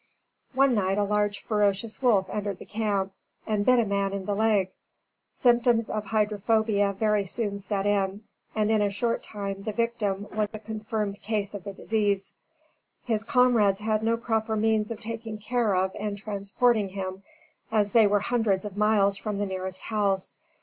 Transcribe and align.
One 0.53 0.73
night 0.73 0.97
a 0.97 1.03
large, 1.03 1.43
ferocious 1.43 2.01
wolf 2.01 2.27
entered 2.31 2.57
the 2.57 2.65
camp, 2.65 3.13
and 3.45 3.63
bit 3.63 3.77
a 3.77 3.85
man 3.85 4.13
in 4.13 4.25
the 4.25 4.33
leg. 4.33 4.71
Symptoms 5.29 5.91
of 5.91 6.05
hydrophobia 6.05 6.91
very 6.93 7.23
soon 7.23 7.59
set 7.59 7.85
in, 7.85 8.23
and 8.55 8.71
in 8.71 8.81
a 8.81 8.89
short 8.89 9.21
time 9.21 9.61
the 9.61 9.71
victim 9.71 10.25
was 10.33 10.49
a 10.55 10.57
confirmed 10.57 11.21
case 11.21 11.53
of 11.53 11.65
the 11.65 11.73
disease. 11.73 12.33
His 13.03 13.23
comrades 13.23 13.81
had 13.81 14.01
no 14.01 14.17
proper 14.17 14.55
means 14.55 14.89
of 14.89 14.99
taking 14.99 15.37
care 15.37 15.75
of 15.75 15.95
and 15.99 16.17
transporting 16.17 16.89
him, 16.89 17.21
as 17.71 17.91
they 17.91 18.07
were 18.07 18.21
hundreds 18.21 18.65
of 18.65 18.75
miles 18.77 19.17
from 19.17 19.37
the 19.37 19.45
nearest 19.45 19.81
house. 19.81 20.35